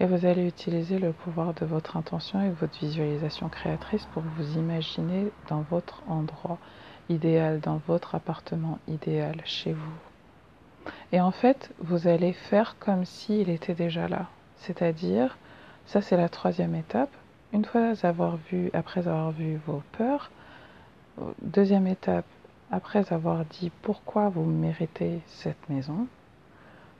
Et 0.00 0.06
vous 0.06 0.26
allez 0.26 0.46
utiliser 0.46 0.98
le 0.98 1.12
pouvoir 1.12 1.54
de 1.54 1.66
votre 1.66 1.96
intention 1.96 2.40
et 2.42 2.50
votre 2.50 2.78
visualisation 2.78 3.48
créatrice 3.48 4.06
pour 4.06 4.22
vous 4.22 4.58
imaginer 4.58 5.30
dans 5.48 5.64
votre 5.70 6.02
endroit 6.08 6.58
idéal, 7.08 7.60
dans 7.60 7.80
votre 7.86 8.14
appartement 8.14 8.78
idéal, 8.88 9.36
chez 9.44 9.72
vous. 9.72 10.92
Et 11.12 11.20
en 11.20 11.30
fait, 11.30 11.72
vous 11.78 12.08
allez 12.08 12.32
faire 12.32 12.76
comme 12.80 13.04
s'il 13.04 13.50
était 13.50 13.74
déjà 13.74 14.08
là. 14.08 14.26
C'est-à-dire, 14.56 15.36
ça 15.86 16.00
c'est 16.00 16.16
la 16.16 16.28
troisième 16.28 16.74
étape, 16.74 17.12
une 17.52 17.64
fois 17.66 17.92
avoir 18.02 18.38
vu, 18.50 18.70
après 18.72 19.06
avoir 19.08 19.30
vu 19.32 19.60
vos 19.66 19.82
peurs, 19.92 20.30
deuxième 21.42 21.86
étape, 21.86 22.24
après 22.70 23.12
avoir 23.12 23.44
dit 23.44 23.70
pourquoi 23.82 24.28
vous 24.28 24.44
méritez 24.44 25.20
cette 25.26 25.68
maison, 25.68 26.06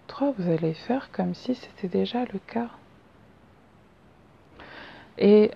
trois, 0.06 0.32
vous 0.38 0.50
allez 0.50 0.74
faire 0.74 1.10
comme 1.12 1.34
si 1.34 1.54
c'était 1.54 1.88
déjà 1.88 2.24
le 2.32 2.38
cas. 2.38 2.68
Et 5.18 5.50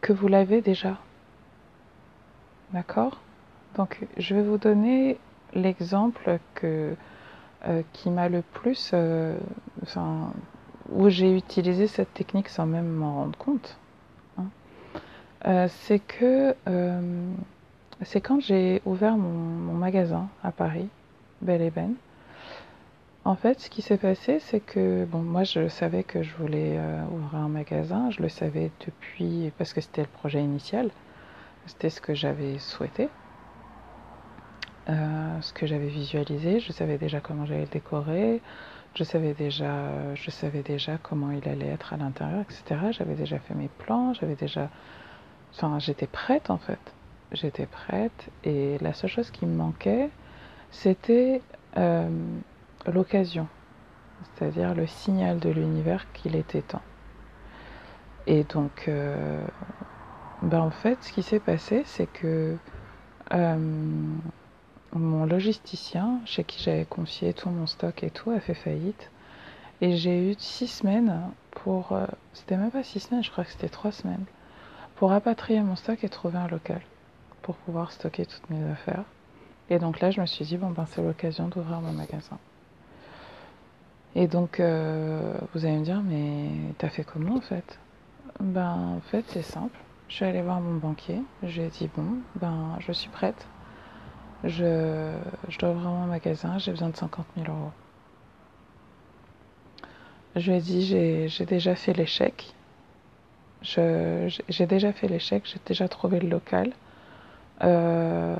que 0.00 0.12
vous 0.12 0.28
l'avez 0.28 0.60
déjà. 0.60 0.98
D'accord? 2.72 3.20
Donc, 3.76 4.06
je 4.16 4.34
vais 4.34 4.42
vous 4.42 4.58
donner 4.58 5.18
l'exemple 5.54 6.38
que, 6.54 6.94
euh, 7.66 7.82
qui 7.92 8.10
m'a 8.10 8.28
le 8.28 8.42
plus. 8.42 8.90
Euh, 8.94 9.36
où 10.90 11.08
j'ai 11.08 11.34
utilisé 11.36 11.86
cette 11.86 12.12
technique 12.12 12.48
sans 12.48 12.66
même 12.66 12.88
m'en 12.88 13.14
rendre 13.16 13.38
compte. 13.38 13.78
Euh, 15.44 15.66
c'est 15.68 15.98
que 15.98 16.54
c'est 18.04 18.20
quand 18.20 18.40
j'ai 18.40 18.82
ouvert 18.84 19.16
mon, 19.16 19.74
magasin 19.74 20.28
à 20.42 20.52
Paris, 20.52 20.88
Belle 21.40 21.62
et 21.62 21.70
Ben. 21.70 21.94
En 23.24 23.36
fait, 23.36 23.60
ce 23.60 23.70
qui 23.70 23.82
s'est 23.82 23.98
passé, 23.98 24.40
c'est 24.40 24.60
que 24.60 25.04
bon, 25.04 25.22
moi, 25.22 25.44
je 25.44 25.68
savais 25.68 26.02
que 26.02 26.22
je 26.22 26.34
voulais 26.36 26.76
euh, 26.76 27.04
ouvrir 27.12 27.40
un 27.40 27.48
magasin. 27.48 28.10
Je 28.10 28.20
le 28.22 28.28
savais 28.28 28.70
depuis 28.84 29.52
parce 29.58 29.72
que 29.72 29.80
c'était 29.80 30.02
le 30.02 30.08
projet 30.08 30.42
initial. 30.42 30.90
C'était 31.66 31.90
ce 31.90 32.00
que 32.00 32.14
j'avais 32.14 32.58
souhaité, 32.58 33.08
ce 34.88 35.52
que 35.52 35.66
j'avais 35.66 35.86
visualisé. 35.86 36.58
Je 36.58 36.72
savais 36.72 36.98
déjà 36.98 37.20
comment 37.20 37.46
j'allais 37.46 37.62
le 37.62 37.66
décorer. 37.68 38.40
Je 38.96 39.04
savais 39.04 39.32
déjà, 39.32 40.14
je 40.16 40.30
savais 40.30 40.62
déjà 40.62 40.98
comment 40.98 41.30
il 41.30 41.48
allait 41.48 41.68
être 41.68 41.92
à 41.92 41.96
l'intérieur, 41.96 42.40
etc. 42.40 42.80
J'avais 42.90 43.14
déjà 43.14 43.38
fait 43.38 43.54
mes 43.54 43.68
plans. 43.68 44.12
J'avais 44.14 44.34
déjà 44.34 44.68
Enfin, 45.54 45.78
j'étais 45.78 46.06
prête 46.06 46.50
en 46.50 46.58
fait. 46.58 46.80
J'étais 47.32 47.66
prête 47.66 48.28
et 48.44 48.76
la 48.80 48.92
seule 48.92 49.08
chose 49.08 49.30
qui 49.30 49.46
me 49.46 49.56
manquait, 49.56 50.10
c'était 50.70 51.40
euh, 51.78 52.08
l'occasion, 52.86 53.48
c'est-à-dire 54.34 54.74
le 54.74 54.86
signal 54.86 55.38
de 55.38 55.48
l'univers 55.48 56.12
qu'il 56.12 56.36
était 56.36 56.60
temps. 56.60 56.82
Et 58.26 58.44
donc, 58.44 58.84
euh, 58.86 59.42
ben 60.42 60.60
en 60.60 60.70
fait, 60.70 61.02
ce 61.02 61.12
qui 61.12 61.22
s'est 61.22 61.40
passé, 61.40 61.82
c'est 61.86 62.06
que 62.06 62.56
euh, 63.32 63.56
mon 64.92 65.24
logisticien, 65.24 66.20
chez 66.26 66.44
qui 66.44 66.62
j'avais 66.62 66.84
confié 66.84 67.32
tout 67.32 67.48
mon 67.48 67.66
stock 67.66 68.02
et 68.02 68.10
tout, 68.10 68.30
a 68.30 68.40
fait 68.40 68.54
faillite. 68.54 69.10
Et 69.80 69.96
j'ai 69.96 70.30
eu 70.30 70.34
six 70.38 70.68
semaines 70.68 71.18
pour. 71.50 71.98
c'était 72.34 72.58
même 72.58 72.70
pas 72.70 72.82
six 72.82 73.00
semaines, 73.00 73.24
je 73.24 73.30
crois 73.30 73.44
que 73.44 73.50
c'était 73.50 73.70
trois 73.70 73.90
semaines 73.90 74.24
pour 74.96 75.10
rapatrier 75.10 75.60
mon 75.62 75.76
stock 75.76 76.04
et 76.04 76.08
trouver 76.08 76.38
un 76.38 76.46
local 76.46 76.82
pour 77.42 77.56
pouvoir 77.56 77.92
stocker 77.92 78.26
toutes 78.26 78.48
mes 78.50 78.70
affaires. 78.70 79.04
Et 79.70 79.78
donc 79.78 80.00
là, 80.00 80.10
je 80.10 80.20
me 80.20 80.26
suis 80.26 80.44
dit, 80.44 80.56
bon, 80.56 80.70
ben, 80.70 80.86
c'est 80.86 81.02
l'occasion 81.02 81.48
d'ouvrir 81.48 81.80
mon 81.80 81.92
magasin. 81.92 82.38
Et 84.14 84.26
donc, 84.26 84.60
euh, 84.60 85.34
vous 85.54 85.64
allez 85.64 85.78
me 85.78 85.84
dire, 85.84 86.02
mais 86.02 86.48
t'as 86.78 86.88
fait 86.88 87.04
comment 87.04 87.36
en 87.36 87.40
fait? 87.40 87.78
Ben, 88.40 88.96
en 88.96 89.00
fait, 89.00 89.24
c'est 89.28 89.42
simple. 89.42 89.78
Je 90.08 90.16
suis 90.16 90.24
allée 90.24 90.42
voir 90.42 90.60
mon 90.60 90.76
banquier. 90.76 91.22
Je 91.42 91.60
lui 91.60 91.66
ai 91.66 91.70
dit, 91.70 91.88
bon, 91.96 92.18
ben, 92.36 92.76
je 92.80 92.92
suis 92.92 93.08
prête. 93.08 93.46
Je, 94.44 95.12
je 95.48 95.58
dois 95.58 95.70
ouvrir 95.70 95.88
mon 95.88 96.06
magasin. 96.06 96.58
J'ai 96.58 96.72
besoin 96.72 96.90
de 96.90 96.96
50 96.96 97.26
000 97.36 97.48
euros. 97.48 97.70
Je 100.36 100.50
lui 100.50 100.58
ai 100.58 100.60
dit, 100.60 100.82
j'ai 101.28 101.46
déjà 101.46 101.74
fait 101.74 101.92
l'échec 101.92 102.54
j'ai 103.62 104.66
déjà 104.66 104.92
fait 104.92 105.08
l'échec, 105.08 105.42
j'ai 105.44 105.60
déjà 105.64 105.88
trouvé 105.88 106.20
le 106.20 106.28
local. 106.28 106.72
Euh, 107.64 108.34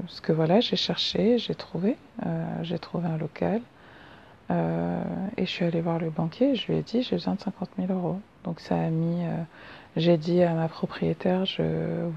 parce 0.00 0.20
que 0.20 0.32
voilà, 0.32 0.60
j'ai 0.60 0.76
cherché, 0.76 1.38
j'ai 1.38 1.54
trouvé, 1.54 1.96
euh, 2.26 2.44
j'ai 2.62 2.78
trouvé 2.78 3.06
un 3.08 3.18
local. 3.18 3.60
Euh, 4.50 5.02
et 5.36 5.46
je 5.46 5.50
suis 5.50 5.64
allée 5.64 5.80
voir 5.80 5.98
le 5.98 6.10
banquier, 6.10 6.56
je 6.56 6.66
lui 6.66 6.78
ai 6.78 6.82
dit 6.82 7.02
j'ai 7.02 7.16
besoin 7.16 7.34
de 7.34 7.40
50 7.40 7.70
000 7.78 7.92
euros. 7.92 8.20
Donc 8.44 8.60
ça 8.60 8.74
a 8.76 8.90
mis, 8.90 9.24
j'ai 9.96 10.16
dit 10.18 10.42
à 10.42 10.52
ma 10.52 10.68
propriétaire, 10.68 11.46
je, 11.46 11.62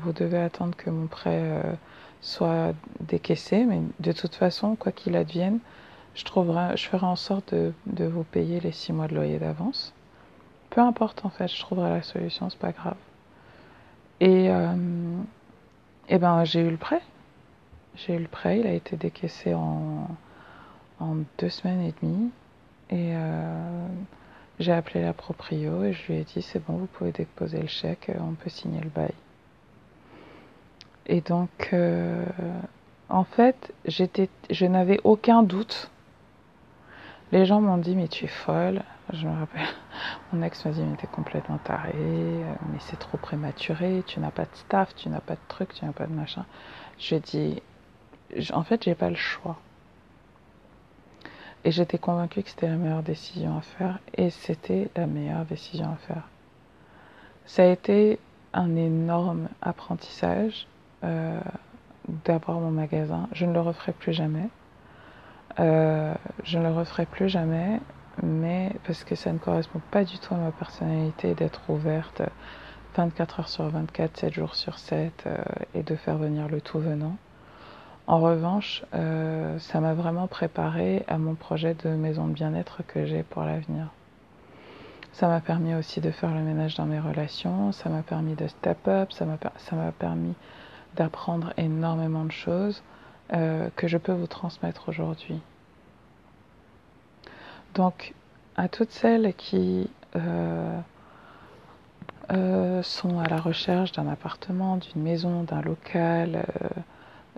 vous 0.04 0.12
devez 0.12 0.40
attendre 0.40 0.76
que 0.76 0.90
mon 0.90 1.08
prêt 1.08 1.62
soit 2.22 2.74
décaissé, 3.00 3.64
mais 3.64 3.80
de 4.00 4.12
toute 4.12 4.36
façon, 4.36 4.76
quoi 4.76 4.92
qu'il 4.92 5.16
advienne, 5.16 5.60
je, 6.16 6.24
trouverai, 6.24 6.76
je 6.76 6.88
ferai 6.88 7.06
en 7.06 7.16
sorte 7.16 7.54
de, 7.54 8.06
vous 8.06 8.24
payer 8.24 8.60
les 8.60 8.72
six 8.72 8.92
mois 8.92 9.08
de 9.08 9.16
loyer 9.16 9.38
d'avance. 9.38 9.94
Peu 10.72 10.82
importe 10.82 11.24
en 11.26 11.30
fait, 11.30 11.48
je 11.48 11.60
trouverai 11.60 11.90
la 11.90 12.04
solution, 12.04 12.50
c'est 12.50 12.60
pas 12.60 12.72
grave. 12.72 12.98
Et, 14.20 14.50
et 16.10 16.18
ben 16.18 16.44
j'ai 16.44 16.62
eu 16.62 16.70
le 16.70 16.78
prêt. 16.78 17.02
J'ai 17.96 18.16
eu 18.16 18.20
le 18.20 18.28
prêt, 18.28 18.60
il 18.60 18.68
a 18.68 18.74
été 18.74 18.98
décaissé 18.98 19.54
en, 19.54 20.08
en 21.00 21.16
deux 21.38 21.50
semaines 21.50 21.82
et 21.82 21.94
demie. 22.02 22.32
Et 22.90 23.16
euh, 23.16 23.88
j'ai 24.60 24.72
appelé 24.72 25.04
la 25.04 25.14
proprio 25.14 25.84
et 25.84 25.94
je 25.94 26.08
lui 26.08 26.20
ai 26.20 26.24
dit 26.24 26.42
c'est 26.42 26.64
bon, 26.66 26.74
vous 26.74 26.86
pouvez 26.88 27.12
déposer 27.12 27.60
le 27.60 27.68
chèque, 27.68 28.12
on 28.20 28.34
peut 28.34 28.50
signer 28.50 28.82
le 28.82 28.90
bail. 28.90 29.14
Et 31.08 31.22
donc, 31.22 31.70
euh, 31.74 32.26
en 33.10 33.24
fait, 33.24 33.74
j'étais, 33.86 34.30
je 34.50 34.66
n'avais 34.66 35.00
aucun 35.04 35.44
doute. 35.44 35.90
Les 37.32 37.46
gens 37.46 37.62
m'ont 37.62 37.78
dit 37.78 37.96
mais 37.96 38.08
tu 38.08 38.26
es 38.26 38.30
folle, 38.30 38.84
je 39.14 39.28
me 39.28 39.38
rappelle, 39.38 39.68
mon 40.34 40.42
ex 40.42 40.66
m'a 40.66 40.72
dit, 40.72 40.82
mais 40.82 40.98
t'es 40.98 41.08
complètement 41.08 41.58
taré, 41.58 41.94
euh, 41.96 42.54
mais 42.72 42.80
c'est 42.80 42.98
trop 42.98 43.18
prématuré, 43.18 44.04
tu 44.08 44.20
n'as 44.20 44.32
pas 44.32 44.46
de 44.46 44.56
staff, 44.56 44.96
tu 44.96 45.10
n'as 45.10 45.20
pas 45.20 45.36
de 45.36 45.40
truc, 45.48 45.74
tu 45.74 45.86
n'as 45.86 45.92
pas 45.92 46.08
de 46.08 46.14
machin. 46.14 46.46
Je 46.98 47.16
dit, 47.16 47.62
en 48.52 48.64
fait, 48.64 48.84
j'ai 48.84 48.96
pas 48.96 49.10
le 49.10 49.16
choix. 49.16 49.58
Et 51.64 51.72
j'étais 51.72 51.98
convaincue 51.98 52.44
que 52.44 52.50
c'était 52.50 52.68
la 52.68 52.78
meilleure 52.78 53.04
décision 53.04 53.58
à 53.58 53.62
faire, 53.62 54.00
et 54.16 54.30
c'était 54.30 54.90
la 54.96 55.08
meilleure 55.08 55.46
décision 55.46 55.92
à 55.92 55.96
faire. 55.96 56.24
Ça 57.46 57.64
a 57.64 57.68
été 57.68 58.20
un 58.54 58.76
énorme 58.76 59.50
apprentissage 59.62 60.68
euh, 61.04 61.40
d'avoir 62.26 62.60
mon 62.60 62.72
magasin. 62.72 63.28
Je 63.34 63.46
ne 63.46 63.54
le 63.54 63.62
referai 63.62 63.92
plus 63.92 64.14
jamais. 64.14 64.50
Euh, 65.60 66.14
je 66.44 66.58
ne 66.58 66.64
le 66.64 66.74
referai 66.74 67.06
plus 67.06 67.30
jamais 67.30 67.80
mais 68.24 68.72
parce 68.86 69.04
que 69.04 69.16
ça 69.16 69.32
ne 69.32 69.38
correspond 69.38 69.82
pas 69.92 70.04
du 70.04 70.18
tout 70.20 70.34
à 70.34 70.38
ma 70.38 70.52
personnalité 70.52 71.34
d'être 71.34 71.62
ouverte 71.70 72.22
24 72.96 73.40
heures 73.40 73.50
sur 73.50 73.68
24, 73.68 74.18
7 74.18 74.34
jours 74.34 74.56
sur 74.56 74.78
7 74.78 75.24
euh, 75.26 75.38
et 75.74 75.84
de 75.84 75.96
faire 75.96 76.18
venir 76.18 76.48
le 76.48 76.62
tout 76.62 76.80
venant. 76.80 77.18
En 78.08 78.20
revanche, 78.20 78.84
euh, 78.94 79.58
ça 79.60 79.80
m'a 79.80 79.94
vraiment 79.94 80.28
préparé 80.28 81.04
à 81.08 81.18
mon 81.18 81.36
projet 81.36 81.74
de 81.74 81.90
maison 81.90 82.28
de 82.28 82.34
bien-être 82.34 82.84
que 82.88 83.06
j'ai 83.06 83.24
pour 83.24 83.44
l'avenir. 83.44 83.88
Ça 85.12 85.28
m'a 85.28 85.40
permis 85.40 85.74
aussi 85.74 86.02
de 86.02 86.12
faire 86.12 86.34
le 86.34 86.42
ménage 86.42 86.76
dans 86.76 86.86
mes 86.86 87.00
relations, 87.00 87.72
ça 87.72 87.90
m'a 87.90 88.02
permis 88.02 88.36
de 88.36 88.48
step 88.48 88.88
up, 88.88 89.12
ça 89.12 89.26
m'a 89.26 89.92
permis 89.92 90.36
d'apprendre 90.96 91.54
énormément 91.58 92.26
de 92.26 92.32
choses 92.32 92.84
euh, 93.34 93.70
que 93.76 93.88
je 93.88 93.98
peux 93.98 94.12
vous 94.12 94.28
transmettre 94.28 94.90
aujourd'hui. 94.90 95.42
Donc, 97.76 98.14
à 98.58 98.68
toutes 98.68 98.92
celles 98.92 99.34
qui 99.36 99.90
euh, 100.16 100.80
euh, 102.32 102.82
sont 102.82 103.20
à 103.20 103.28
la 103.28 103.38
recherche 103.38 103.92
d'un 103.92 104.08
appartement, 104.08 104.78
d'une 104.78 105.04
maison, 105.04 105.44
d'un 105.44 105.62
local, 105.62 106.46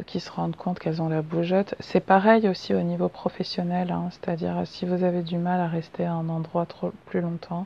qui 0.05 0.19
se 0.19 0.31
rendent 0.31 0.55
compte 0.55 0.79
qu'elles 0.79 1.01
ont 1.01 1.09
la 1.09 1.21
bougeotte. 1.21 1.75
C'est 1.79 1.99
pareil 1.99 2.47
aussi 2.47 2.73
au 2.73 2.81
niveau 2.81 3.09
professionnel, 3.09 3.91
hein. 3.91 4.09
c'est-à-dire 4.11 4.61
si 4.65 4.85
vous 4.85 5.03
avez 5.03 5.23
du 5.23 5.37
mal 5.37 5.59
à 5.59 5.67
rester 5.67 6.05
à 6.05 6.13
un 6.13 6.29
endroit 6.29 6.65
trop 6.65 6.91
plus 7.05 7.21
longtemps, 7.21 7.65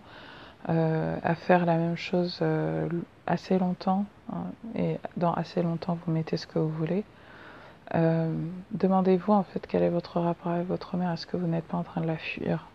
euh, 0.69 1.17
à 1.23 1.35
faire 1.35 1.65
la 1.65 1.75
même 1.75 1.97
chose 1.97 2.39
euh, 2.41 2.87
assez 3.27 3.57
longtemps, 3.57 4.05
hein, 4.31 4.43
et 4.75 4.97
dans 5.17 5.33
assez 5.33 5.61
longtemps 5.61 5.97
vous 6.05 6.11
mettez 6.11 6.37
ce 6.37 6.47
que 6.47 6.59
vous 6.59 6.69
voulez, 6.69 7.03
euh, 7.95 8.33
demandez-vous 8.71 9.33
en 9.33 9.43
fait 9.43 9.65
quel 9.67 9.83
est 9.83 9.89
votre 9.89 10.19
rapport 10.19 10.51
avec 10.51 10.67
votre 10.67 10.95
mère, 10.98 11.12
est-ce 11.12 11.27
que 11.27 11.38
vous 11.38 11.48
n'êtes 11.48 11.65
pas 11.65 11.77
en 11.77 11.83
train 11.83 12.01
de 12.01 12.07
la 12.07 12.17
fuir? 12.17 12.67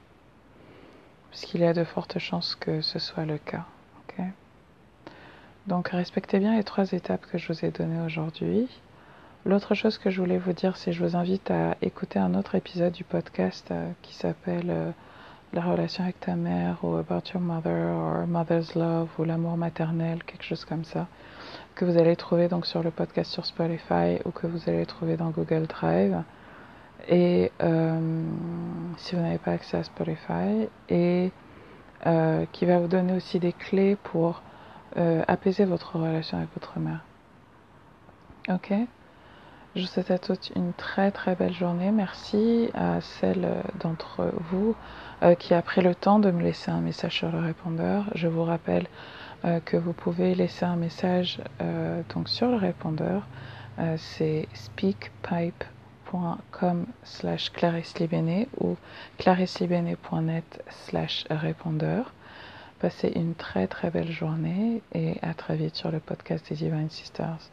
Parce 1.30 1.44
qu'il 1.44 1.60
y 1.60 1.64
a 1.64 1.72
de 1.72 1.84
fortes 1.84 2.18
chances 2.18 2.54
que 2.54 2.80
ce 2.80 2.98
soit 2.98 3.24
le 3.24 3.38
cas. 3.38 3.64
Donc 5.66 5.88
respectez 5.88 6.38
bien 6.38 6.56
les 6.56 6.62
trois 6.62 6.92
étapes 6.92 7.26
que 7.26 7.38
je 7.38 7.52
vous 7.52 7.64
ai 7.64 7.72
données 7.72 8.00
aujourd'hui. 8.00 8.68
L'autre 9.44 9.74
chose 9.74 9.98
que 9.98 10.10
je 10.10 10.20
voulais 10.20 10.38
vous 10.38 10.52
dire, 10.52 10.76
c'est 10.76 10.92
que 10.92 10.96
je 10.96 11.04
vous 11.04 11.16
invite 11.16 11.50
à 11.50 11.76
écouter 11.82 12.20
un 12.20 12.34
autre 12.34 12.54
épisode 12.54 12.92
du 12.92 13.02
podcast 13.02 13.68
euh, 13.72 13.90
qui 14.02 14.14
s'appelle 14.14 14.70
euh, 14.70 14.90
La 15.52 15.62
relation 15.62 16.04
avec 16.04 16.20
ta 16.20 16.36
mère 16.36 16.76
ou 16.84 16.94
About 16.94 17.30
Your 17.34 17.42
Mother 17.42 17.96
ou 17.96 18.26
Mother's 18.26 18.76
Love 18.76 19.08
ou 19.18 19.24
l'amour 19.24 19.56
maternel, 19.56 20.22
quelque 20.22 20.44
chose 20.44 20.64
comme 20.64 20.84
ça, 20.84 21.08
que 21.74 21.84
vous 21.84 21.98
allez 21.98 22.16
trouver 22.16 22.48
donc 22.48 22.66
sur 22.66 22.82
le 22.82 22.90
podcast 22.90 23.30
sur 23.30 23.46
Spotify 23.46 24.18
ou 24.24 24.30
que 24.30 24.46
vous 24.46 24.68
allez 24.68 24.86
trouver 24.86 25.16
dans 25.16 25.30
Google 25.30 25.66
Drive. 25.66 26.22
Et 27.08 27.52
euh, 27.62 28.24
si 28.96 29.14
vous 29.14 29.22
n'avez 29.22 29.38
pas 29.38 29.52
accès 29.52 29.76
à 29.76 29.84
Spotify, 29.84 30.68
et 30.88 31.30
qui 32.52 32.66
va 32.66 32.78
vous 32.78 32.86
donner 32.86 33.14
aussi 33.14 33.40
des 33.40 33.52
clés 33.52 33.96
pour 33.96 34.42
apaiser 35.26 35.64
votre 35.64 35.96
relation 35.96 36.38
avec 36.38 36.50
votre 36.54 36.78
mère. 36.78 37.04
Ok? 38.48 38.72
Je 39.76 39.82
vous 39.82 39.88
souhaite 39.88 40.10
à 40.10 40.18
toutes 40.18 40.52
une 40.56 40.72
très 40.72 41.10
très 41.10 41.34
belle 41.34 41.52
journée. 41.52 41.90
Merci 41.90 42.70
à 42.72 43.02
celle 43.02 43.46
d'entre 43.78 44.32
vous 44.50 44.74
euh, 45.22 45.34
qui 45.34 45.52
a 45.52 45.60
pris 45.60 45.82
le 45.82 45.94
temps 45.94 46.18
de 46.18 46.30
me 46.30 46.42
laisser 46.42 46.70
un 46.70 46.80
message 46.80 47.18
sur 47.18 47.30
le 47.30 47.40
répondeur. 47.40 48.06
Je 48.14 48.26
vous 48.26 48.42
rappelle 48.42 48.86
euh, 48.86 49.25
que 49.64 49.76
vous 49.76 49.92
pouvez 49.92 50.34
laisser 50.34 50.64
un 50.64 50.76
message 50.76 51.40
euh, 51.60 52.02
donc 52.14 52.28
sur 52.28 52.48
le 52.48 52.56
répondeur. 52.56 53.26
C'est 53.98 54.48
speakpipe.com 54.54 55.66
slash 57.04 57.52
ou 58.58 58.76
claricelibéné.net 59.18 60.64
slash 60.70 61.26
répondeur. 61.28 62.14
Passez 62.80 63.12
une 63.14 63.34
très 63.34 63.66
très 63.66 63.90
belle 63.90 64.10
journée 64.10 64.80
et 64.94 65.18
à 65.20 65.34
très 65.34 65.56
vite 65.56 65.76
sur 65.76 65.90
le 65.90 66.00
podcast 66.00 66.48
des 66.48 66.56
Divine 66.56 66.88
Sisters. 66.88 67.50